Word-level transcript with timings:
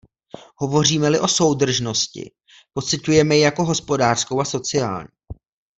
Hovoříme-li 0.55 1.19
o 1.19 1.27
soudržnosti, 1.27 2.31
pociťujeme 2.73 3.35
ji 3.35 3.41
jako 3.41 3.65
hospodářskou 3.65 4.39
a 4.41 4.45
sociální. 4.45 5.07